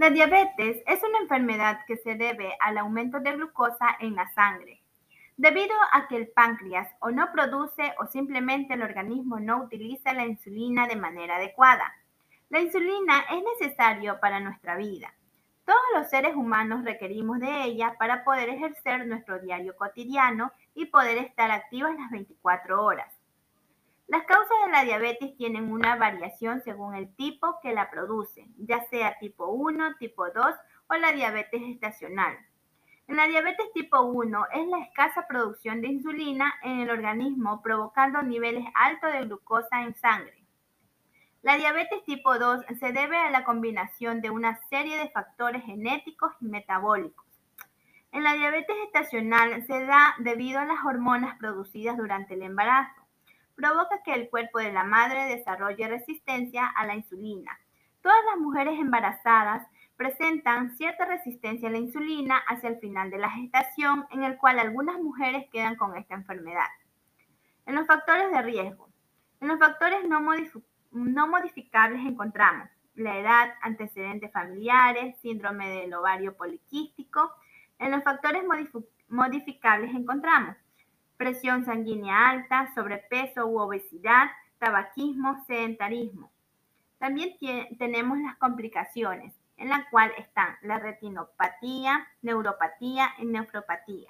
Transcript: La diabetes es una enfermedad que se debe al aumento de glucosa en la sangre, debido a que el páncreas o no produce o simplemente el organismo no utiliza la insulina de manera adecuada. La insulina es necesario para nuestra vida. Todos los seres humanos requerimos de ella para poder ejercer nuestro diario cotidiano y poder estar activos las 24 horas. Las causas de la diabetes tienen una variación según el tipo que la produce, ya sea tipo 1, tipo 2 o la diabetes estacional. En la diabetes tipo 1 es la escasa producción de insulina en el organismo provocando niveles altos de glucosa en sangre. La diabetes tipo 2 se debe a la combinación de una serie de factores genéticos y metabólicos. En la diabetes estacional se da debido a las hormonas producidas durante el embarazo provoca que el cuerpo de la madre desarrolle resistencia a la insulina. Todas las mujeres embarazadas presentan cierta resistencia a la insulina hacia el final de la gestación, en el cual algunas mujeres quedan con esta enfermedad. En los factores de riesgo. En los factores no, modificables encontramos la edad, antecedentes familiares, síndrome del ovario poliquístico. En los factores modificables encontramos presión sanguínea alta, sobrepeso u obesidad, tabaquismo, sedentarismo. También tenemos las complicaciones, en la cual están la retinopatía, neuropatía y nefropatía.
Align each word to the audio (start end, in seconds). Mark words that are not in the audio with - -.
La 0.00 0.08
diabetes 0.08 0.82
es 0.86 1.02
una 1.02 1.18
enfermedad 1.18 1.80
que 1.86 1.98
se 1.98 2.14
debe 2.14 2.56
al 2.60 2.78
aumento 2.78 3.20
de 3.20 3.32
glucosa 3.32 3.98
en 4.00 4.14
la 4.14 4.26
sangre, 4.32 4.80
debido 5.36 5.74
a 5.92 6.08
que 6.08 6.16
el 6.16 6.28
páncreas 6.28 6.88
o 7.00 7.10
no 7.10 7.30
produce 7.32 7.92
o 7.98 8.06
simplemente 8.06 8.72
el 8.72 8.82
organismo 8.82 9.38
no 9.40 9.62
utiliza 9.62 10.14
la 10.14 10.24
insulina 10.24 10.86
de 10.86 10.96
manera 10.96 11.36
adecuada. 11.36 11.92
La 12.48 12.60
insulina 12.60 13.26
es 13.30 13.44
necesario 13.60 14.18
para 14.20 14.40
nuestra 14.40 14.74
vida. 14.76 15.12
Todos 15.66 15.84
los 15.94 16.08
seres 16.08 16.34
humanos 16.34 16.82
requerimos 16.82 17.38
de 17.38 17.64
ella 17.64 17.94
para 17.98 18.24
poder 18.24 18.48
ejercer 18.48 19.06
nuestro 19.06 19.38
diario 19.38 19.76
cotidiano 19.76 20.50
y 20.74 20.86
poder 20.86 21.18
estar 21.18 21.50
activos 21.50 21.94
las 21.98 22.10
24 22.10 22.82
horas. 22.82 23.19
Las 24.10 24.24
causas 24.24 24.56
de 24.66 24.72
la 24.72 24.82
diabetes 24.82 25.36
tienen 25.36 25.70
una 25.70 25.94
variación 25.94 26.62
según 26.64 26.96
el 26.96 27.14
tipo 27.14 27.60
que 27.62 27.72
la 27.72 27.92
produce, 27.92 28.44
ya 28.56 28.84
sea 28.88 29.16
tipo 29.20 29.46
1, 29.46 29.98
tipo 30.00 30.28
2 30.28 30.46
o 30.88 30.94
la 30.96 31.12
diabetes 31.12 31.62
estacional. 31.62 32.36
En 33.06 33.14
la 33.14 33.28
diabetes 33.28 33.72
tipo 33.72 34.00
1 34.00 34.46
es 34.52 34.66
la 34.66 34.80
escasa 34.80 35.28
producción 35.28 35.80
de 35.80 35.86
insulina 35.90 36.52
en 36.64 36.80
el 36.80 36.90
organismo 36.90 37.62
provocando 37.62 38.20
niveles 38.20 38.64
altos 38.74 39.12
de 39.12 39.26
glucosa 39.26 39.82
en 39.82 39.94
sangre. 39.94 40.42
La 41.42 41.56
diabetes 41.56 42.04
tipo 42.04 42.36
2 42.36 42.64
se 42.80 42.92
debe 42.92 43.16
a 43.16 43.30
la 43.30 43.44
combinación 43.44 44.20
de 44.22 44.30
una 44.30 44.58
serie 44.70 44.96
de 44.96 45.10
factores 45.10 45.62
genéticos 45.62 46.32
y 46.40 46.46
metabólicos. 46.46 47.26
En 48.10 48.24
la 48.24 48.32
diabetes 48.32 48.74
estacional 48.86 49.64
se 49.68 49.86
da 49.86 50.16
debido 50.18 50.58
a 50.58 50.64
las 50.64 50.84
hormonas 50.84 51.38
producidas 51.38 51.96
durante 51.96 52.34
el 52.34 52.42
embarazo 52.42 52.99
provoca 53.60 54.02
que 54.02 54.14
el 54.14 54.30
cuerpo 54.30 54.58
de 54.58 54.72
la 54.72 54.84
madre 54.84 55.26
desarrolle 55.26 55.86
resistencia 55.86 56.66
a 56.66 56.86
la 56.86 56.94
insulina. 56.94 57.58
Todas 58.00 58.24
las 58.30 58.40
mujeres 58.40 58.80
embarazadas 58.80 59.66
presentan 59.96 60.74
cierta 60.78 61.04
resistencia 61.04 61.68
a 61.68 61.72
la 61.72 61.76
insulina 61.76 62.38
hacia 62.48 62.70
el 62.70 62.78
final 62.78 63.10
de 63.10 63.18
la 63.18 63.30
gestación, 63.30 64.06
en 64.10 64.24
el 64.24 64.38
cual 64.38 64.58
algunas 64.58 64.98
mujeres 64.98 65.46
quedan 65.52 65.76
con 65.76 65.94
esta 65.94 66.14
enfermedad. 66.14 66.68
En 67.66 67.74
los 67.74 67.86
factores 67.86 68.30
de 68.30 68.40
riesgo. 68.40 68.88
En 69.40 69.48
los 69.48 69.58
factores 69.58 70.08
no, 70.08 70.22
modificables 71.26 72.06
encontramos 72.06 72.68
la 72.94 73.18
edad, 73.18 73.54
antecedentes 73.60 74.32
familiares, 74.32 75.16
síndrome 75.20 75.68
del 75.68 75.92
ovario 75.92 76.34
poliquístico. 76.34 77.32
En 77.78 77.90
los 77.90 78.02
factores 78.02 78.42
modificables 79.08 79.94
encontramos 79.94 80.56
presión 81.20 81.66
sanguínea 81.66 82.30
alta, 82.30 82.72
sobrepeso 82.74 83.46
u 83.46 83.58
obesidad, 83.58 84.30
tabaquismo, 84.58 85.44
sedentarismo. 85.46 86.32
También 86.96 87.36
tenemos 87.78 88.16
las 88.20 88.38
complicaciones, 88.38 89.34
en 89.58 89.68
la 89.68 89.86
cual 89.90 90.10
están 90.16 90.56
la 90.62 90.78
retinopatía, 90.78 92.08
neuropatía 92.22 93.10
y 93.18 93.26
nefropatía. 93.26 94.08